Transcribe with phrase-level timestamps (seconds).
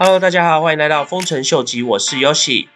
[0.00, 2.68] Hello，大家好，欢迎来到丰臣秀吉，我是 Yoshi。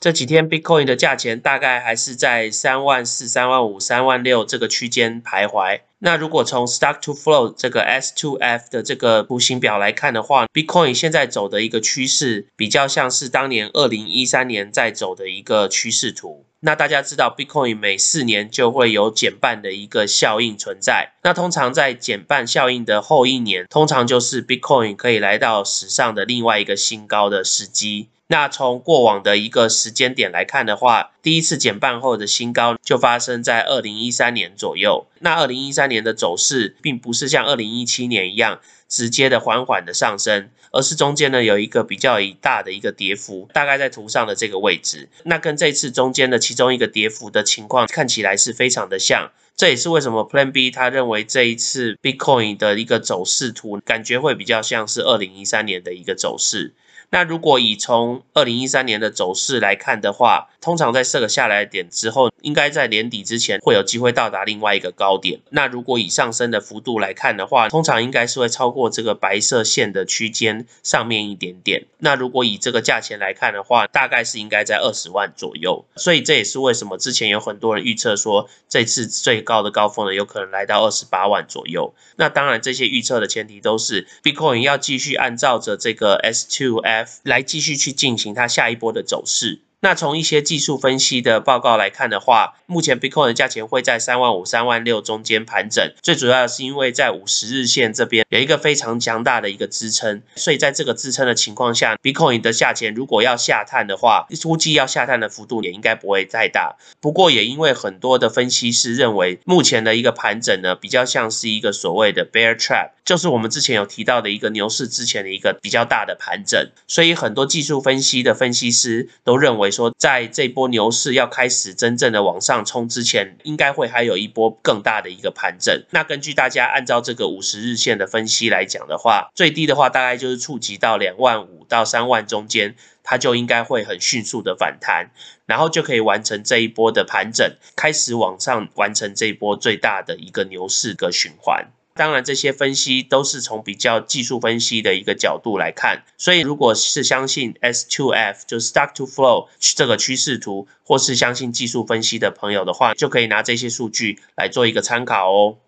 [0.00, 5.82] 这几天 Bitcoin 的价钱大概还是在三万四、三万五、三万六这个区间徘徊。
[6.04, 16.44] 那如果从 Stock to Flow 这个 S2F 的这个图形表来看的话，Bitcoin 现在走的一个趋势比较像是当年二零一三年在走的一个趋势图。
[16.60, 21.12] 那大家知道，Bitcoin 每四年就会有减半的一个效应存在。
[21.22, 28.10] 那通常在减半效应的后一年，通常就是 Bitcoin 可以来到史上的另外一个新高的时机。
[28.26, 35.06] 那从过往的一个时间点来看的话，第一次减半后的新高就发生在二零一三年左右。
[35.20, 45.10] 那二零一三年的走势并不是像二零一七年一样直接的缓缓的上升，而是中间呢有一个比较大的一个跌幅，大概在图上的这个位置。
[45.24, 49.30] 那跟这次中间的其中一个跌幅的情况看起来是非常的像。
[49.56, 56.72] 这也是为什么 Plan B 他认为这一次 Bitcoin 的一个走势图感觉会比较像是二零一三年的一个走势。
[57.14, 65.38] 那如果以从二零一三年的走势来看的话，通常在设个下来点之后，应该在年底之前会有机会到达另外一个高点。
[65.50, 71.86] 那如果以上升的幅度来看的话，通常应该是会超过这个白色线的区间上面一点点。
[71.98, 75.84] 那如果以这个价钱来看的话，大概是应该在二十万左右。
[75.94, 81.94] 所以这也是为什么之前有很多人预测说，这次最高的高峰呢，有可能来到二十八万左右。
[82.16, 87.03] 那当然，这些预测的前提都是 Bitcoin 要继续按照着这个 S2F。
[87.22, 89.63] 来继续去进行它下一波的走势。
[89.84, 106.76] 那从一些技术分析的报告来看的话，目前 Bitcoin 的价钱会在三万五、三万六中间盘整，最主要的是因为在五十日线这边有一个非常强大的一个支撑，所以在这个支撑的情况下，Bitcoin 的价钱如果要下探的话，估计要下探的幅度也应该不会太大。
[107.02, 119.73] 不过也因为很多的分析师认为，目前的一个盘整呢，比较像是一个所谓的 Bear Trap，就是我们之前有提到的一个牛市之前的一个比较大的盘整，所以很多技术分析的分析师都认为。
[119.74, 125.84] 说在这波牛市要开始真正的往上冲之前，应该会还有一波更大的一个盘整。
[125.90, 135.10] 那根据大家按照这个五十日线的分析来讲的话，最低的话大概就是触及到两万五到三万中间，它就应该会很迅速的反弹，
[135.46, 141.66] 然后就可以完成这一波的盘整，开始往上完成这一波最大的一个牛市的循环。
[141.96, 155.58] 当然，这些分析都是从比较技术分析的一个角度来看，所以如果是相信 S2F 就 Stock to Flow 这个趋势图，或是相信技术分析的朋友的话，就可以拿这些数据来做一个参考哦。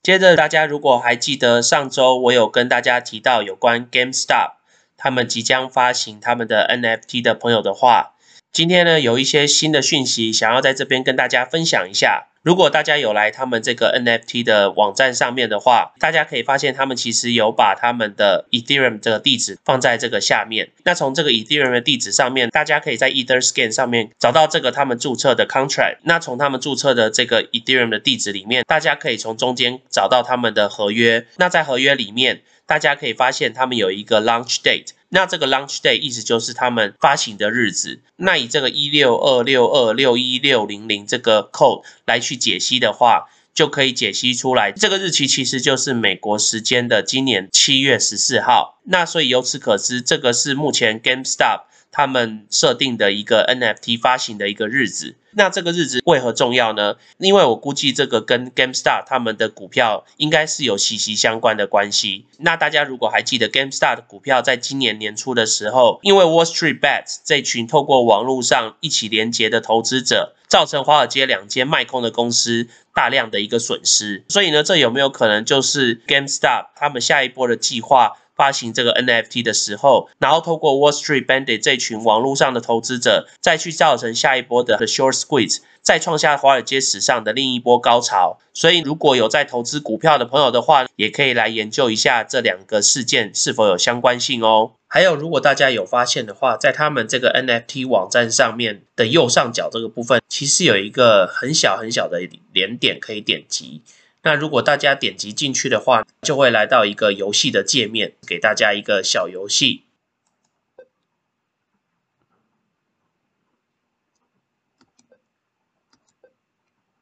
[0.00, 4.52] 接着，大家如果还记得上周我有跟大家提到有关 GameStop
[4.96, 8.14] 他们即将发行他们的 NFT 的朋友的话，
[8.52, 12.28] 今天呢有一些新的讯息想要在这边跟大家分享一下。
[12.44, 20.68] 如果大家有来他们这个 NFT 的网站上面的话，大家可以发现他们其实有把他们的 Ethereum 这个地址放在这个下面。
[20.84, 26.00] 那从这个 Ethereum 的地址上面，大家可以在 EtherScan 上面找到这个他们注册的 Contract。
[26.02, 31.26] 那从他们注册的这个 Ethereum 的地址里面，大家可以从中间找到他们的合约。
[31.38, 34.90] 那在合约里面，大家可以发现他们有一个 Launch Date。
[35.14, 38.00] 那这个 launch day 意思就是他们发行的日子。
[38.16, 48.80] 那以这个一六二六二六一六零零这个 code 来去解析的话，就可以解析出来，这个日期其实就是美国时间的今年七月十四号。
[48.86, 51.62] 那所以由此可知，这个是目前 GameStop
[51.96, 55.14] 他们设定的一个 NFT 发行的一个日子。
[55.36, 56.96] 那这个日子为何重要呢？
[57.18, 62.26] 因为我估计这个跟 GameStar 他们的股票应该是有息息相关的关系。
[62.38, 74.24] 那大家如果还记得 GameStar 的股票在今年年初的时候，因为 Wall Street Bets 这群透过网络上一起连接的投资者，造成华尔街两间卖空的公司大量的一个损失。
[74.28, 78.18] 所以呢，这有没有可能就是 GameStar 他们下一波的计划？
[78.34, 88.38] 发行这个 NFT 的时候，然后透过 Wall Street Bandit 这群网络上的投资者，再去造成下一波的 Short Squeeze，再创下华尔街史上的另一波高潮。
[88.52, 94.72] 所以，如果有在投资股票的朋友的话，也可以来研究一下这两个事件是否有相关性哦。
[94.86, 102.20] 还有，如果大家有发现的话，在他们这个 NFT 网站上面的右上角这个部分，其实有一个很小很小的
[102.52, 103.82] 连点可以点击。
[104.26, 109.84] 那如果大家点击进去的话，就会来到一个游戏的界面，给大家一个小游戏。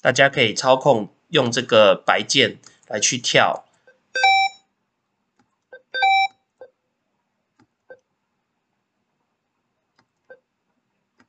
[0.00, 2.58] 大家可以操控用这个白键
[2.88, 3.64] 来去跳。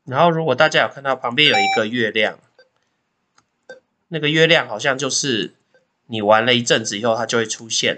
[0.03, 2.39] 然后，如果大家有看到旁边有一个月亮，
[4.07, 5.53] 那个月亮好像就是。
[6.07, 7.96] 你玩了一阵子以后，它就会出现。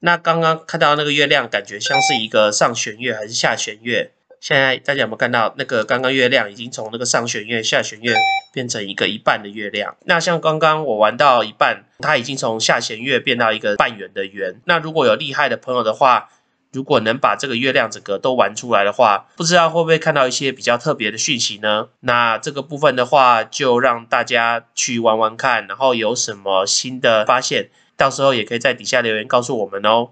[0.00, 4.10] 那刚刚看到那个月亮，感觉像是一个上弦月还是下弦月？
[4.40, 8.14] 现在大家有没有看到那个刚刚月亮已经从那个上弦月、下弦月
[8.52, 9.96] 变成一个一半的月亮？
[10.04, 14.56] 那像刚刚我玩到一半，它已经从下弦月变到一个半圆的圆。
[14.66, 16.28] 那如果有厉害的朋友的话，
[16.74, 21.88] 如果能把这个月亮整个都玩出来的话，不知道会不会看到一些比较特别的讯息呢？
[22.00, 30.10] 那这个部分的话，就让大家去玩玩看，然后有什么新的发现，到时候也可以在底下留言告诉我们哦。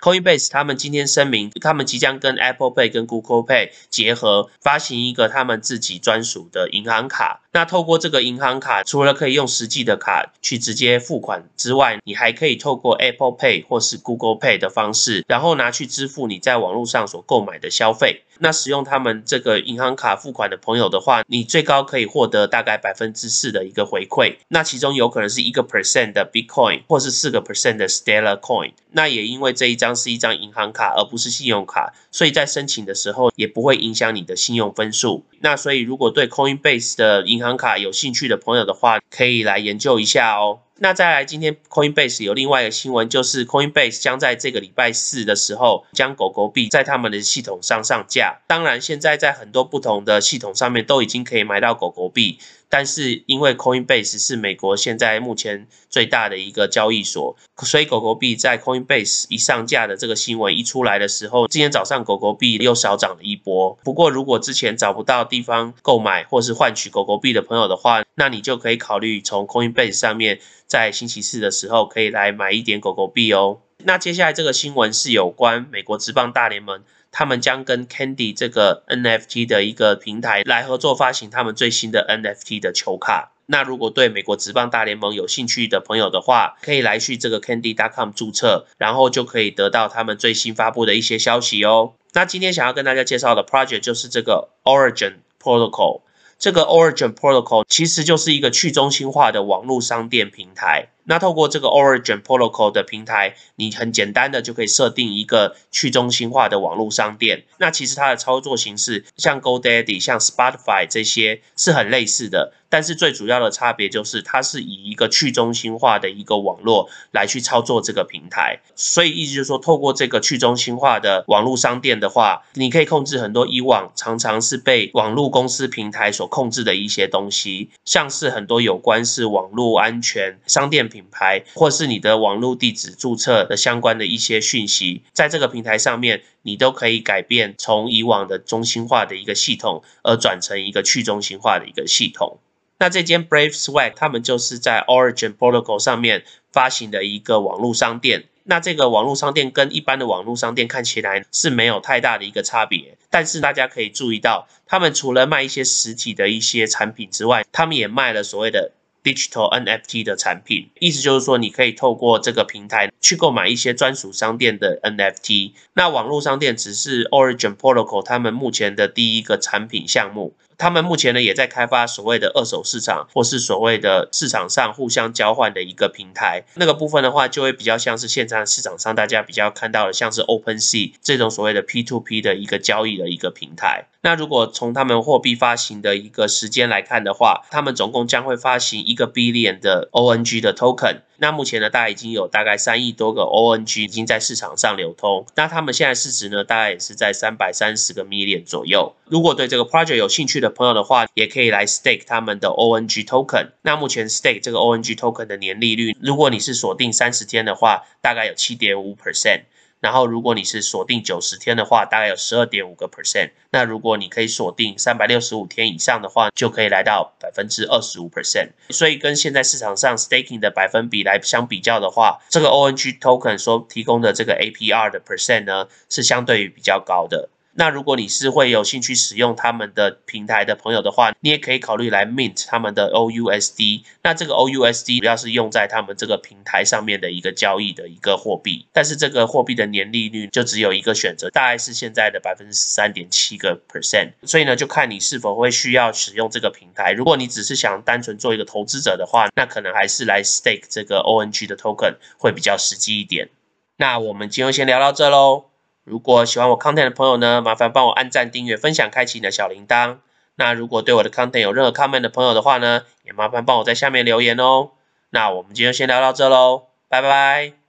[0.00, 7.40] Coinbase 他们今天声明，他们即将跟 Apple Pay 跟 Google Pay 结合，发行一个他们自己专属的银行卡。
[7.52, 18.22] 那透过这个银行卡，除了可以用实际的卡去直接付款之外，你还可以透过 Apple Pay 或是 Google Pay 的方式，然后拿去支付你在网络上所购买的消费。
[18.40, 24.38] 那使用他们这个银行卡付款的朋友的话，你最高可以获得大概百分之四的一个回馈。
[24.48, 28.72] 那其中有可能是一个 percent 的 Bitcoin，或是四个 percent 的 Stellar Coin。
[28.90, 35.24] 那也因为这一张是一张银行卡，而不是信用卡，所以在申请的时候也不会影响你的信用分数。
[35.40, 40.60] 那所以如果对 Coinbase 的银行卡有兴趣的朋友的话，可以来研究一下哦。
[40.78, 48.40] 那再来，今天 Coinbase 有另外一个新闻，就是 Coinbase 将在这个礼拜四的时候将狗狗币在他们的系统上上架。
[48.48, 52.38] 当然，现在在很多不同的系统上面都已经可以买到狗狗币。
[52.74, 63.78] 但是因为 Coinbase 是美国现在目前最大的一个交易所，所以狗狗币在 Coinbase 一上架的这个新闻一出来的时候，今天早上狗狗币又少涨了一波。
[63.84, 73.60] 不过如果之前找不到地方购买或是换取狗狗币的朋友的话，那你就可以考虑从 Coinbase 上面在星期四的时候可以来买一点狗狗币哦。
[73.84, 76.82] 那接下来这个新闻是有关美国职棒大联盟。
[77.16, 83.30] 他们将跟 Candy 这个 NFT 的一个平台来合作发行他们最新的 NFT 的球卡。
[83.46, 91.92] 那如果对美国职棒大联盟有兴趣的朋友的话，可以来去这个 Candy.com 注册，然后就可以得到他们最新发布的一些消息哦。
[92.14, 96.00] 那今天想要跟大家介绍的 project 就是这个 Origin Protocol。
[96.36, 100.88] 这个 Origin Protocol 其实就是一个去中心化的网络商店平台。
[101.06, 107.44] 那透过这个 Origin Protocol 的平台，你很简单的就可以设定一个去中心化的网络商店。
[107.58, 118.60] 那其实它的操作形式像 GoDaddy、像 Spotify 这些是很类似的，但是最主要的差别就是它是以一个去中心化的一个网络来去操作这个平台。
[118.74, 130.88] 所以意思就是说，透过这个去中心化的网络商店的话，你可以控制很多以往常常是被网络公司平台所控制的一些东西，像是很多有关是网络安全、商店。
[130.94, 142.38] 品牌或是你的网络地址注册的相关的一些讯息，在这个平台上面，你都可以改变从以往的中心化的一个系统，而转成一个去中心化的一个系统。
[142.78, 148.26] 那这间 Brave Swag 他们就是在 Origin Protocol 上面发行的一个网络商店。
[148.44, 158.72] 那这个网络商店跟一般的网络商店看起来是没有太大的一个差别，但是大家可以注意到，他们除了卖一些实体的一些产品之外，他们也卖了所谓的。
[159.04, 165.52] Digital NFT 的产品，意思就是说，你可以透过这个平台去购买一些专属商店的 NFT。
[165.74, 170.34] 那网络商店只是 Origin Protocol 他们目前的第一个产品项目。
[170.58, 176.44] 他们目前呢也在开发所谓的二手市场，或是所谓的市场上互相交换的一个平台。
[176.54, 183.86] 那个部分的话，就会比较像是现在市场上大家比较看到的，像是 OpenSea 这种所谓的 P2P 的一个交易的一个平台。
[184.02, 190.98] 那如果从他们货币发行的一个时间来看的话，他们总共将会发行一个 billion 的 ONG 的 token。
[191.18, 195.26] 那目前呢，大概已经有大概三亿多个 ONG 已经在市场上流通。
[195.36, 198.94] 那他们现在市值呢，大概也是在三百三十个 million 左右。
[199.06, 203.50] 如果对这个 project 有兴趣的朋友的话，也可以来 stake 他们的 ONG token。
[203.62, 209.42] 那目前 stake 这个 ONG token 的年利率，如果你是锁定三十天的话，大概有七点五 percent。
[209.84, 213.32] 然后，如果你是锁定九十天的话，大概有十二点五个 percent。
[213.50, 218.52] 那如果你可以锁定三百六十五天以上的话，就可以来到百分之二十五 percent。
[218.70, 227.28] 所以跟现在市场上 staking 的百分比来相比较的话，这个 ONG token 所提供的这个 APR 的 percent 呢，是相对于比较高的。
[227.56, 233.82] 那如果你是会有兴趣使用他们的平台的朋友的话，你也可以考虑来 mint 他们的 OUSD。
[234.02, 244.12] 那这个 OUSD 主要是用在他们这个平台上面的一个交易的一个货币，但是这个货币的年利率就只有一个选择，大概是现在的百分之三点七个 percent。
[244.24, 246.92] 所以呢，就看你是否会需要使用这个平台。
[246.92, 253.28] 如果你只是想单纯做一个投资者的话，那可能还是来 stake 这个 ONG 的 token 会比较实际一点。
[253.76, 255.53] 那我们今天先聊到这喽。
[255.84, 259.98] 如果喜欢我 content 的朋友呢，麻烦帮我按赞、订阅、分享、开启你的小铃铛。
[260.36, 264.70] 那如果对我的 content 有任何 comment 的朋友的话呢，也麻烦帮我在下面留言哦。
[265.10, 267.63] 那我们今天先聊到这喽，拜拜。